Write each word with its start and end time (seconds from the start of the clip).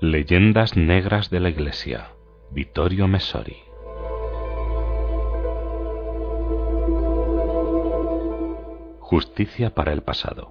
Leyendas 0.00 0.76
Negras 0.76 1.28
de 1.28 1.40
la 1.40 1.48
Iglesia. 1.48 2.12
Vittorio 2.52 3.08
Messori. 3.08 3.56
Justicia 9.00 9.74
para 9.74 9.92
el 9.92 10.02
pasado. 10.02 10.50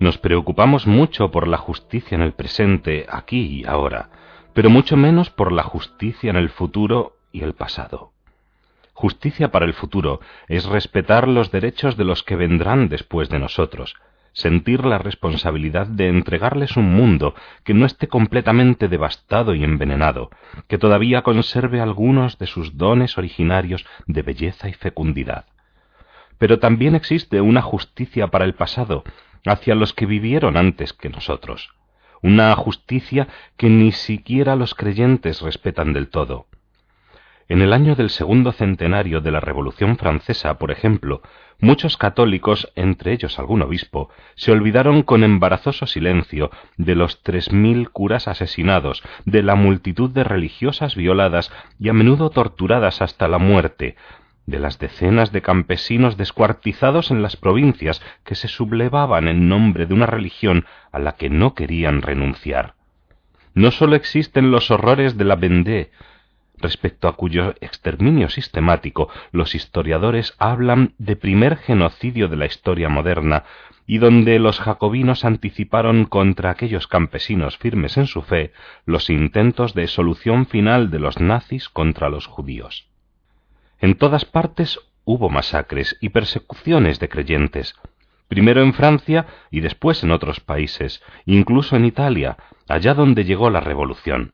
Nos 0.00 0.18
preocupamos 0.18 0.88
mucho 0.88 1.30
por 1.30 1.46
la 1.46 1.56
justicia 1.56 2.16
en 2.16 2.22
el 2.22 2.32
presente, 2.32 3.06
aquí 3.08 3.60
y 3.60 3.64
ahora, 3.64 4.10
pero 4.54 4.70
mucho 4.70 4.96
menos 4.96 5.30
por 5.30 5.52
la 5.52 5.62
justicia 5.62 6.30
en 6.30 6.36
el 6.36 6.50
futuro 6.50 7.16
y 7.30 7.44
el 7.44 7.54
pasado. 7.54 8.10
Justicia 8.92 9.52
para 9.52 9.66
el 9.66 9.74
futuro 9.74 10.18
es 10.48 10.64
respetar 10.64 11.28
los 11.28 11.52
derechos 11.52 11.96
de 11.96 12.02
los 12.02 12.24
que 12.24 12.34
vendrán 12.34 12.88
después 12.88 13.28
de 13.28 13.38
nosotros, 13.38 13.94
sentir 14.34 14.84
la 14.84 14.98
responsabilidad 14.98 15.86
de 15.86 16.08
entregarles 16.08 16.76
un 16.76 16.92
mundo 16.92 17.34
que 17.62 17.72
no 17.72 17.86
esté 17.86 18.08
completamente 18.08 18.88
devastado 18.88 19.54
y 19.54 19.64
envenenado, 19.64 20.28
que 20.68 20.76
todavía 20.76 21.22
conserve 21.22 21.80
algunos 21.80 22.36
de 22.38 22.46
sus 22.46 22.76
dones 22.76 23.16
originarios 23.16 23.86
de 24.06 24.22
belleza 24.22 24.68
y 24.68 24.74
fecundidad. 24.74 25.46
Pero 26.36 26.58
también 26.58 26.94
existe 26.96 27.40
una 27.40 27.62
justicia 27.62 28.26
para 28.26 28.44
el 28.44 28.54
pasado, 28.54 29.04
hacia 29.46 29.74
los 29.74 29.92
que 29.92 30.06
vivieron 30.06 30.56
antes 30.56 30.92
que 30.92 31.08
nosotros, 31.08 31.70
una 32.20 32.54
justicia 32.56 33.28
que 33.56 33.68
ni 33.70 33.92
siquiera 33.92 34.56
los 34.56 34.74
creyentes 34.74 35.42
respetan 35.42 35.92
del 35.92 36.08
todo. 36.08 36.46
En 37.46 37.60
el 37.60 37.74
año 37.74 37.94
del 37.94 38.08
segundo 38.08 38.52
centenario 38.52 39.20
de 39.20 39.30
la 39.30 39.40
Revolución 39.40 39.98
Francesa, 39.98 40.58
por 40.58 40.70
ejemplo, 40.70 41.20
muchos 41.60 41.98
católicos, 41.98 42.72
entre 42.74 43.12
ellos 43.12 43.38
algún 43.38 43.60
obispo, 43.60 44.08
se 44.34 44.50
olvidaron 44.50 45.02
con 45.02 45.22
embarazoso 45.24 45.86
silencio 45.86 46.50
de 46.78 46.94
los 46.94 47.22
tres 47.22 47.52
mil 47.52 47.90
curas 47.90 48.28
asesinados, 48.28 49.02
de 49.26 49.42
la 49.42 49.56
multitud 49.56 50.10
de 50.10 50.24
religiosas 50.24 50.96
violadas 50.96 51.52
y 51.78 51.90
a 51.90 51.92
menudo 51.92 52.30
torturadas 52.30 53.02
hasta 53.02 53.28
la 53.28 53.38
muerte, 53.38 53.96
de 54.46 54.58
las 54.58 54.78
decenas 54.78 55.30
de 55.30 55.42
campesinos 55.42 56.16
descuartizados 56.16 57.10
en 57.10 57.20
las 57.22 57.36
provincias 57.36 58.02
que 58.24 58.34
se 58.34 58.48
sublevaban 58.48 59.28
en 59.28 59.48
nombre 59.48 59.84
de 59.84 59.94
una 59.94 60.06
religión 60.06 60.64
a 60.92 60.98
la 60.98 61.12
que 61.12 61.28
no 61.28 61.54
querían 61.54 62.00
renunciar. 62.00 62.74
No 63.54 63.70
sólo 63.70 63.96
existen 63.96 64.50
los 64.50 64.70
horrores 64.70 65.16
de 65.16 65.24
la 65.24 65.36
Vendée, 65.36 65.90
respecto 66.58 67.08
a 67.08 67.16
cuyo 67.16 67.54
exterminio 67.60 68.28
sistemático 68.28 69.08
los 69.32 69.54
historiadores 69.54 70.34
hablan 70.38 70.94
de 70.98 71.16
primer 71.16 71.56
genocidio 71.56 72.28
de 72.28 72.36
la 72.36 72.46
historia 72.46 72.88
moderna, 72.88 73.44
y 73.86 73.98
donde 73.98 74.38
los 74.38 74.60
jacobinos 74.60 75.24
anticiparon 75.24 76.06
contra 76.06 76.50
aquellos 76.50 76.86
campesinos 76.86 77.58
firmes 77.58 77.96
en 77.96 78.06
su 78.06 78.22
fe 78.22 78.52
los 78.86 79.10
intentos 79.10 79.74
de 79.74 79.88
solución 79.88 80.46
final 80.46 80.90
de 80.90 80.98
los 80.98 81.20
nazis 81.20 81.68
contra 81.68 82.08
los 82.08 82.26
judíos. 82.26 82.88
En 83.80 83.96
todas 83.96 84.24
partes 84.24 84.80
hubo 85.04 85.28
masacres 85.28 85.98
y 86.00 86.08
persecuciones 86.10 86.98
de 86.98 87.10
creyentes, 87.10 87.74
primero 88.28 88.62
en 88.62 88.72
Francia 88.72 89.26
y 89.50 89.60
después 89.60 90.02
en 90.02 90.12
otros 90.12 90.40
países, 90.40 91.02
incluso 91.26 91.76
en 91.76 91.84
Italia, 91.84 92.38
allá 92.68 92.94
donde 92.94 93.24
llegó 93.24 93.50
la 93.50 93.60
revolución 93.60 94.32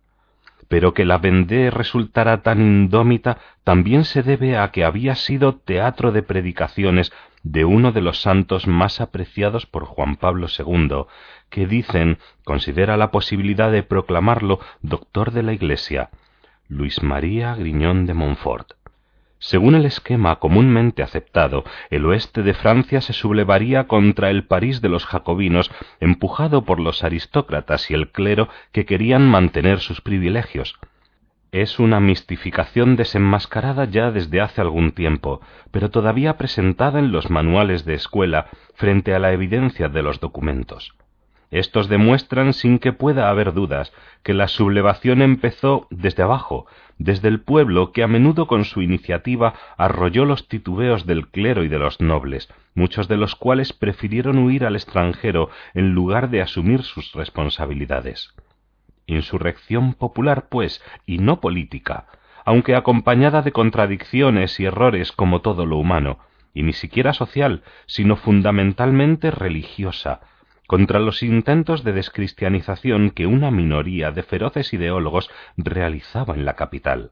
pero 0.70 0.94
que 0.94 1.04
la 1.04 1.18
Vendée 1.18 1.68
resultara 1.68 2.42
tan 2.42 2.60
indómita 2.60 3.38
también 3.64 4.04
se 4.04 4.22
debe 4.22 4.56
a 4.56 4.70
que 4.70 4.84
había 4.84 5.16
sido 5.16 5.56
teatro 5.56 6.12
de 6.12 6.22
predicaciones 6.22 7.12
de 7.42 7.64
uno 7.64 7.90
de 7.90 8.00
los 8.00 8.22
santos 8.22 8.68
más 8.68 9.00
apreciados 9.00 9.66
por 9.66 9.84
Juan 9.84 10.14
Pablo 10.14 10.46
II, 10.46 11.06
que 11.48 11.66
dicen 11.66 12.18
considera 12.44 12.96
la 12.96 13.10
posibilidad 13.10 13.72
de 13.72 13.82
proclamarlo 13.82 14.60
doctor 14.80 15.32
de 15.32 15.42
la 15.42 15.54
Iglesia, 15.54 16.10
Luis 16.68 17.02
María 17.02 17.56
Griñón 17.56 18.06
de 18.06 18.14
Montfort. 18.14 18.79
Según 19.42 19.74
el 19.74 19.86
esquema 19.86 20.36
comúnmente 20.36 21.02
aceptado, 21.02 21.64
el 21.88 22.04
oeste 22.04 22.42
de 22.42 22.52
Francia 22.52 23.00
se 23.00 23.14
sublevaría 23.14 23.88
contra 23.88 24.28
el 24.28 24.44
París 24.44 24.82
de 24.82 24.90
los 24.90 25.06
jacobinos, 25.06 25.70
empujado 25.98 26.66
por 26.66 26.78
los 26.78 27.02
aristócratas 27.04 27.90
y 27.90 27.94
el 27.94 28.10
clero 28.10 28.50
que 28.70 28.84
querían 28.84 29.26
mantener 29.26 29.80
sus 29.80 30.02
privilegios. 30.02 30.78
Es 31.52 31.78
una 31.78 32.00
mistificación 32.00 32.96
desenmascarada 32.96 33.86
ya 33.86 34.10
desde 34.10 34.42
hace 34.42 34.60
algún 34.60 34.92
tiempo, 34.92 35.40
pero 35.70 35.88
todavía 35.88 36.36
presentada 36.36 36.98
en 36.98 37.10
los 37.10 37.30
manuales 37.30 37.86
de 37.86 37.94
escuela 37.94 38.48
frente 38.74 39.14
a 39.14 39.18
la 39.18 39.32
evidencia 39.32 39.88
de 39.88 40.02
los 40.02 40.20
documentos. 40.20 40.92
Estos 41.50 41.88
demuestran 41.88 42.52
sin 42.52 42.78
que 42.78 42.92
pueda 42.92 43.28
haber 43.28 43.52
dudas 43.52 43.92
que 44.22 44.34
la 44.34 44.46
sublevación 44.46 45.20
empezó 45.20 45.88
desde 45.90 46.22
abajo, 46.22 46.66
desde 46.98 47.28
el 47.28 47.40
pueblo 47.40 47.92
que 47.92 48.04
a 48.04 48.08
menudo 48.08 48.46
con 48.46 48.64
su 48.64 48.82
iniciativa 48.82 49.54
arrolló 49.76 50.26
los 50.26 50.46
titubeos 50.46 51.06
del 51.06 51.28
clero 51.28 51.64
y 51.64 51.68
de 51.68 51.78
los 51.78 52.00
nobles, 52.00 52.48
muchos 52.74 53.08
de 53.08 53.16
los 53.16 53.34
cuales 53.34 53.72
prefirieron 53.72 54.38
huir 54.38 54.64
al 54.64 54.76
extranjero 54.76 55.50
en 55.74 55.92
lugar 55.92 56.30
de 56.30 56.42
asumir 56.42 56.82
sus 56.82 57.12
responsabilidades. 57.14 58.32
Insurrección 59.06 59.94
popular, 59.94 60.46
pues, 60.50 60.80
y 61.04 61.18
no 61.18 61.40
política, 61.40 62.06
aunque 62.44 62.76
acompañada 62.76 63.42
de 63.42 63.50
contradicciones 63.50 64.60
y 64.60 64.66
errores 64.66 65.10
como 65.10 65.40
todo 65.40 65.66
lo 65.66 65.78
humano, 65.78 66.18
y 66.54 66.62
ni 66.62 66.74
siquiera 66.74 67.12
social, 67.12 67.62
sino 67.86 68.16
fundamentalmente 68.16 69.30
religiosa, 69.30 70.20
contra 70.70 71.00
los 71.00 71.24
intentos 71.24 71.82
de 71.82 71.92
descristianización 71.92 73.10
que 73.10 73.26
una 73.26 73.50
minoría 73.50 74.12
de 74.12 74.22
feroces 74.22 74.72
ideólogos 74.72 75.28
realizaba 75.56 76.36
en 76.36 76.44
la 76.44 76.54
capital. 76.54 77.10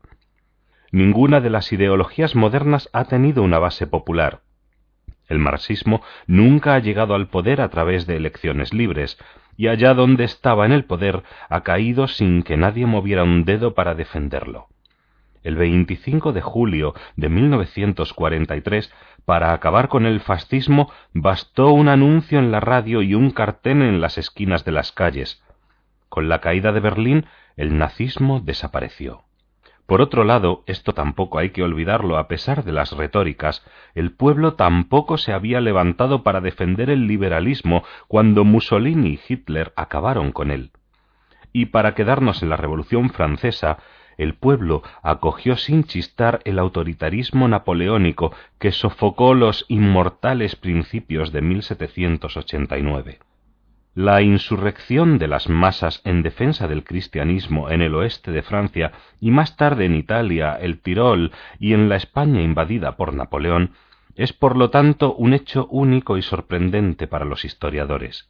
Ninguna 0.93 1.41
de 1.41 1.51
las 1.51 1.73
ideologías 1.73 2.37
modernas 2.37 2.89
ha 2.93 3.07
tenido 3.07 3.43
una 3.43 3.59
base 3.59 3.89
popular. 3.89 4.43
El 5.27 5.41
marxismo 5.41 6.03
nunca 6.29 6.77
ha 6.77 6.79
llegado 6.79 7.17
al 7.17 7.31
poder 7.31 7.61
a 7.61 7.69
través 7.69 8.07
de 8.07 8.15
elecciones 8.15 8.73
libres, 8.73 9.19
y 9.57 9.67
allá 9.67 9.93
donde 9.93 10.23
estaba 10.23 10.65
en 10.65 10.71
el 10.71 10.85
poder 10.85 11.25
ha 11.49 11.63
caído 11.65 12.07
sin 12.07 12.45
que 12.45 12.57
nadie 12.57 12.87
moviera 12.87 13.25
un 13.25 13.45
dedo 13.45 13.75
para 13.75 13.97
defenderlo. 13.97 14.69
El 15.43 15.57
25 15.57 16.33
de 16.33 16.43
julio 16.43 16.95
de 17.17 17.29
1943 17.29 18.95
para 19.29 19.53
acabar 19.53 19.89
con 19.89 20.07
el 20.07 20.21
fascismo 20.21 20.91
bastó 21.13 21.71
un 21.73 21.91
anuncio 21.91 22.39
en 22.39 22.51
la 22.51 22.61
radio 22.61 23.03
y 23.03 23.15
un 23.15 23.31
cartel 23.31 23.83
en 23.83 24.01
las 24.01 24.17
esquinas 24.17 24.65
de 24.65 24.73
las 24.73 24.91
calles. 24.91 25.45
Con 26.09 26.31
la 26.31 26.41
caída 26.41 26.73
de 26.73 26.81
Berlín, 26.81 27.27
el 27.55 27.77
nazismo 27.77 28.41
desapareció. 28.41 29.25
Por 29.85 30.01
otro 30.01 30.25
lado, 30.25 30.65
esto 30.65 30.95
tampoco 30.95 31.39
hay 31.39 31.51
que 31.51 31.63
olvidarlo 31.63 32.17
a 32.17 32.27
pesar 32.27 32.65
de 32.65 32.73
las 32.73 32.93
retóricas, 32.93 33.63
el 33.95 34.13
pueblo 34.13 34.55
tampoco 34.55 35.19
se 35.19 35.35
había 35.35 35.61
levantado 35.61 36.23
para 36.23 36.41
defender 36.41 36.89
el 36.89 37.07
liberalismo 37.07 37.85
cuando 38.07 38.45
Mussolini 38.45 39.11
y 39.11 39.21
Hitler 39.29 39.75
acabaron 39.77 40.33
con 40.33 40.51
él. 40.51 40.71
Y 41.53 41.67
para 41.67 41.95
quedarnos 41.95 42.43
en 42.43 42.49
la 42.49 42.57
Revolución 42.57 43.11
Francesa, 43.11 43.77
el 44.19 44.35
pueblo 44.35 44.83
acogió 45.03 45.57
sin 45.57 45.85
chistar 45.85 46.41
el 46.45 46.59
autoritarismo 46.59 47.49
napoleónico 47.49 48.33
que 48.59 48.73
sofocó 48.73 49.33
los 49.33 49.65
inmortales 49.69 50.57
principios 50.57 51.33
de 51.33 51.41
1789. 51.41 53.21
La 53.95 54.23
insurrección 54.23 55.19
de 55.19 55.29
las 55.29 55.49
masas 55.49 56.03
en 56.05 56.23
defensa 56.23 56.69
del 56.69 56.85
cristianismo 56.85 57.71
en 57.71 57.81
el 57.81 57.95
oeste 57.95 58.31
de 58.31 58.43
Francia 58.43 58.93
y 59.21 59.31
más 59.31 59.57
tarde 59.57 59.87
en 59.87 59.95
Italia, 59.95 60.57
el 60.61 60.81
Tirol 60.81 61.33
y 61.59 61.73
en 61.73 61.89
la 61.89 61.97
España 61.97 62.43
invadida 62.43 62.97
por 62.97 63.15
Napoleón 63.15 63.73
es 64.15 64.33
por 64.33 64.57
lo 64.57 64.71
tanto 64.71 65.15
un 65.15 65.33
hecho 65.33 65.67
único 65.69 66.17
y 66.17 66.23
sorprendente 66.23 67.07
para 67.07 67.25
los 67.25 67.45
historiadores. 67.45 68.29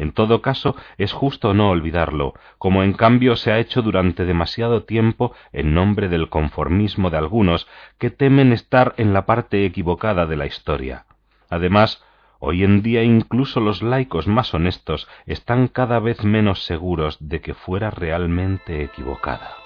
En 0.00 0.12
todo 0.12 0.40
caso, 0.40 0.76
es 0.96 1.12
justo 1.12 1.52
no 1.52 1.68
olvidarlo, 1.68 2.32
como 2.56 2.82
en 2.82 2.94
cambio 2.94 3.36
se 3.36 3.52
ha 3.52 3.58
hecho 3.58 3.82
durante 3.82 4.24
demasiado 4.24 4.84
tiempo 4.84 5.34
en 5.52 5.74
nombre 5.74 6.08
del 6.08 6.30
conformismo 6.30 7.10
de 7.10 7.18
algunos 7.18 7.68
que 7.98 8.08
temen 8.08 8.54
estar 8.54 8.94
en 8.96 9.12
la 9.12 9.26
parte 9.26 9.66
equivocada 9.66 10.24
de 10.24 10.38
la 10.38 10.46
historia. 10.46 11.04
Además, 11.50 12.02
hoy 12.38 12.64
en 12.64 12.80
día 12.80 13.02
incluso 13.02 13.60
los 13.60 13.82
laicos 13.82 14.26
más 14.26 14.54
honestos 14.54 15.06
están 15.26 15.68
cada 15.68 15.98
vez 15.98 16.24
menos 16.24 16.64
seguros 16.64 17.18
de 17.20 17.42
que 17.42 17.52
fuera 17.52 17.90
realmente 17.90 18.82
equivocada. 18.82 19.59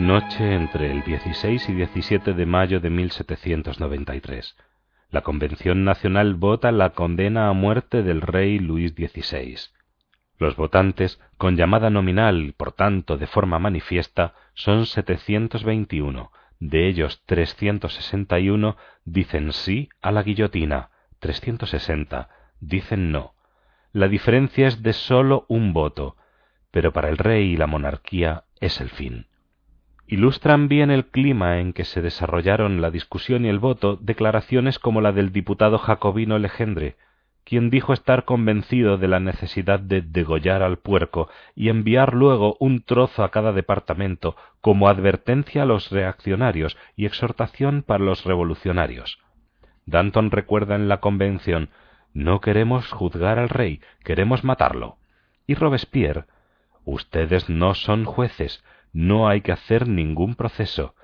Noche 0.00 0.56
entre 0.56 0.90
el 0.90 1.04
16 1.04 1.68
y 1.68 1.72
17 1.72 2.32
de 2.32 2.46
mayo 2.46 2.80
de 2.80 2.90
1793. 2.90 4.56
La 5.10 5.20
Convención 5.20 5.84
Nacional 5.84 6.34
vota 6.34 6.72
la 6.72 6.90
condena 6.90 7.48
a 7.48 7.52
muerte 7.52 8.02
del 8.02 8.20
rey 8.20 8.58
Luis 8.58 8.92
XVI. 8.94 9.56
Los 10.36 10.56
votantes, 10.56 11.20
con 11.36 11.56
llamada 11.56 11.90
nominal 11.90 12.42
y 12.42 12.50
por 12.50 12.72
tanto 12.72 13.16
de 13.16 13.28
forma 13.28 13.60
manifiesta, 13.60 14.34
son 14.54 14.86
721, 14.86 16.32
De 16.58 16.88
ellos 16.88 17.22
361 17.26 18.76
dicen 19.04 19.52
sí 19.52 19.90
a 20.02 20.10
la 20.10 20.24
guillotina, 20.24 20.90
360 21.20 22.30
dicen 22.58 23.12
no. 23.12 23.34
La 23.92 24.08
diferencia 24.08 24.66
es 24.66 24.82
de 24.82 24.92
sólo 24.92 25.46
un 25.46 25.72
voto, 25.72 26.16
pero 26.72 26.92
para 26.92 27.10
el 27.10 27.16
rey 27.16 27.52
y 27.52 27.56
la 27.56 27.68
monarquía 27.68 28.42
es 28.60 28.80
el 28.80 28.90
fin. 28.90 29.28
Ilustran 30.06 30.68
bien 30.68 30.90
el 30.90 31.06
clima 31.06 31.60
en 31.60 31.72
que 31.72 31.84
se 31.84 32.02
desarrollaron 32.02 32.80
la 32.80 32.90
discusión 32.90 33.46
y 33.46 33.48
el 33.48 33.58
voto 33.58 33.96
declaraciones 33.96 34.78
como 34.78 35.00
la 35.00 35.12
del 35.12 35.32
diputado 35.32 35.78
jacobino 35.78 36.38
Legendre, 36.38 36.96
quien 37.44 37.70
dijo 37.70 37.92
estar 37.92 38.24
convencido 38.24 38.98
de 38.98 39.08
la 39.08 39.20
necesidad 39.20 39.80
de 39.80 40.02
degollar 40.02 40.62
al 40.62 40.78
puerco 40.78 41.28
y 41.54 41.68
enviar 41.68 42.14
luego 42.14 42.56
un 42.60 42.82
trozo 42.82 43.24
a 43.24 43.30
cada 43.30 43.52
departamento 43.52 44.36
como 44.60 44.88
advertencia 44.88 45.62
a 45.62 45.66
los 45.66 45.90
reaccionarios 45.90 46.76
y 46.96 47.06
exhortación 47.06 47.82
para 47.82 48.04
los 48.04 48.24
revolucionarios. 48.24 49.18
Danton 49.86 50.30
recuerda 50.30 50.74
en 50.74 50.88
la 50.88 51.00
convención 51.00 51.70
no 52.14 52.40
queremos 52.40 52.90
juzgar 52.90 53.38
al 53.38 53.48
rey, 53.48 53.80
queremos 54.04 54.44
matarlo. 54.44 54.96
Y 55.46 55.54
Robespierre 55.54 56.26
Ustedes 56.84 57.48
no 57.48 57.74
son 57.74 58.04
jueces, 58.04 58.62
no 58.94 59.28
hay 59.28 59.42
que 59.42 59.52
hacer 59.52 59.86
ningún 59.88 60.36
proceso. 60.36 60.94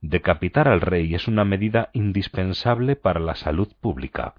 Decapitar 0.00 0.68
al 0.68 0.80
rey 0.80 1.14
es 1.14 1.26
una 1.26 1.44
medida 1.44 1.90
indispensable 1.92 2.94
para 2.94 3.18
la 3.18 3.34
salud 3.34 3.72
pública. 3.80 4.34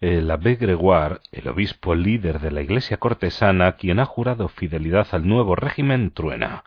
El 0.00 0.30
abbé 0.30 0.56
Gregoire, 0.56 1.20
el 1.32 1.48
obispo 1.48 1.94
líder 1.94 2.40
de 2.40 2.50
la 2.50 2.60
iglesia 2.60 2.98
cortesana, 2.98 3.72
quien 3.76 4.00
ha 4.00 4.04
jurado 4.04 4.48
fidelidad 4.48 5.06
al 5.12 5.26
nuevo 5.26 5.56
régimen, 5.56 6.10
truena. 6.10 6.64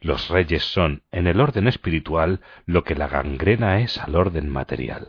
Los 0.00 0.28
reyes 0.28 0.62
son, 0.62 1.02
en 1.10 1.26
el 1.26 1.40
orden 1.40 1.66
espiritual, 1.66 2.40
lo 2.64 2.84
que 2.84 2.94
la 2.94 3.08
gangrena 3.08 3.80
es 3.80 3.98
al 3.98 4.14
orden 4.14 4.48
material. 4.48 5.08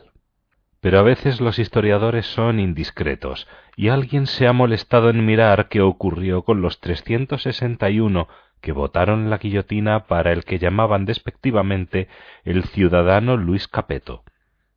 Pero 0.80 0.98
a 0.98 1.02
veces 1.02 1.40
los 1.40 1.58
historiadores 1.58 2.26
son 2.26 2.58
indiscretos, 2.58 3.46
y 3.76 3.88
alguien 3.88 4.26
se 4.26 4.46
ha 4.46 4.52
molestado 4.52 5.10
en 5.10 5.24
mirar 5.24 5.68
qué 5.68 5.80
ocurrió 5.80 6.42
con 6.42 6.62
los 6.62 6.80
361 6.80 8.28
que 8.60 8.72
votaron 8.72 9.30
la 9.30 9.38
guillotina 9.38 10.06
para 10.06 10.32
el 10.32 10.44
que 10.44 10.58
llamaban 10.58 11.04
despectivamente 11.04 12.08
el 12.44 12.64
ciudadano 12.64 13.36
Luis 13.36 13.68
Capeto. 13.68 14.24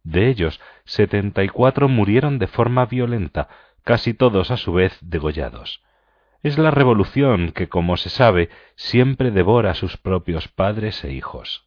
De 0.03 0.27
ellos, 0.27 0.59
setenta 0.83 1.43
y 1.43 1.49
cuatro 1.49 1.87
murieron 1.87 2.39
de 2.39 2.47
forma 2.47 2.85
violenta, 2.85 3.47
casi 3.83 4.13
todos 4.13 4.51
a 4.51 4.57
su 4.57 4.73
vez 4.73 4.97
degollados. 5.01 5.81
Es 6.41 6.57
la 6.57 6.71
revolución 6.71 7.53
que, 7.53 7.69
como 7.69 7.95
se 7.95 8.09
sabe, 8.09 8.49
siempre 8.75 9.31
devora 9.31 9.71
a 9.71 9.75
sus 9.75 9.95
propios 9.95 10.49
padres 10.49 11.03
e 11.05 11.13
hijos. 11.13 11.65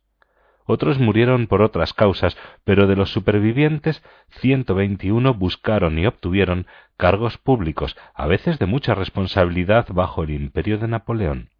Otros 0.66 0.98
murieron 0.98 1.46
por 1.46 1.62
otras 1.62 1.94
causas, 1.94 2.36
pero 2.64 2.86
de 2.86 2.96
los 2.96 3.10
supervivientes, 3.10 4.02
ciento 4.28 4.74
veintiuno 4.74 5.32
buscaron 5.32 5.98
y 5.98 6.06
obtuvieron 6.06 6.66
cargos 6.96 7.38
públicos, 7.38 7.96
a 8.14 8.26
veces 8.26 8.58
de 8.58 8.66
mucha 8.66 8.94
responsabilidad 8.94 9.86
bajo 9.90 10.24
el 10.24 10.30
imperio 10.30 10.76
de 10.78 10.88
Napoleón. 10.88 11.50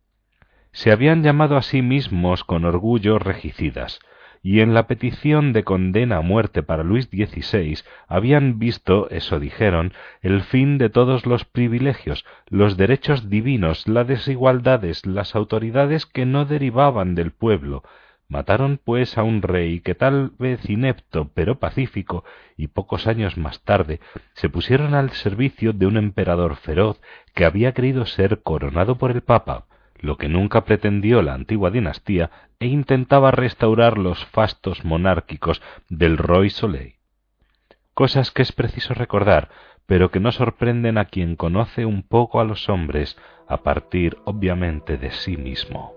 Se 0.76 0.92
habían 0.92 1.22
llamado 1.22 1.56
a 1.56 1.62
sí 1.62 1.80
mismos 1.80 2.44
con 2.44 2.66
orgullo 2.66 3.18
regicidas, 3.18 3.98
y 4.42 4.60
en 4.60 4.74
la 4.74 4.86
petición 4.86 5.54
de 5.54 5.64
condena 5.64 6.18
a 6.18 6.20
muerte 6.20 6.62
para 6.62 6.82
Luis 6.82 7.06
XVI 7.06 7.78
habían 8.08 8.58
visto, 8.58 9.08
eso 9.08 9.40
dijeron, 9.40 9.94
el 10.20 10.42
fin 10.42 10.76
de 10.76 10.90
todos 10.90 11.24
los 11.24 11.46
privilegios, 11.46 12.26
los 12.50 12.76
derechos 12.76 13.30
divinos, 13.30 13.88
las 13.88 14.06
desigualdades, 14.06 15.06
las 15.06 15.34
autoridades 15.34 16.04
que 16.04 16.26
no 16.26 16.44
derivaban 16.44 17.14
del 17.14 17.30
pueblo, 17.30 17.82
Mataron 18.28 18.78
pues 18.84 19.16
a 19.16 19.22
un 19.22 19.40
rey 19.40 19.80
que 19.80 19.94
tal 19.94 20.32
vez 20.38 20.68
inepto 20.68 21.30
pero 21.32 21.58
pacífico, 21.58 22.22
y 22.58 22.66
pocos 22.66 23.06
años 23.06 23.38
más 23.38 23.62
tarde 23.62 24.00
se 24.34 24.50
pusieron 24.50 24.92
al 24.92 25.10
servicio 25.12 25.72
de 25.72 25.86
un 25.86 25.96
emperador 25.96 26.56
feroz 26.56 27.00
que 27.34 27.46
había 27.46 27.72
querido 27.72 28.04
ser 28.04 28.42
coronado 28.42 28.98
por 28.98 29.12
el 29.12 29.22
Papa, 29.22 29.66
lo 30.00 30.16
que 30.16 30.28
nunca 30.28 30.64
pretendió 30.64 31.22
la 31.22 31.34
antigua 31.34 31.70
dinastía, 31.70 32.30
e 32.58 32.66
intentaba 32.66 33.30
restaurar 33.30 33.98
los 33.98 34.24
fastos 34.26 34.84
monárquicos 34.84 35.62
del 35.88 36.16
Roi 36.18 36.50
Soleil. 36.50 36.94
Cosas 37.94 38.30
que 38.30 38.42
es 38.42 38.52
preciso 38.52 38.94
recordar, 38.94 39.50
pero 39.86 40.10
que 40.10 40.20
no 40.20 40.32
sorprenden 40.32 40.98
a 40.98 41.06
quien 41.06 41.36
conoce 41.36 41.86
un 41.86 42.02
poco 42.02 42.40
a 42.40 42.44
los 42.44 42.68
hombres, 42.68 43.16
a 43.48 43.62
partir 43.62 44.18
obviamente 44.24 44.98
de 44.98 45.10
sí 45.12 45.36
mismo. 45.36 45.95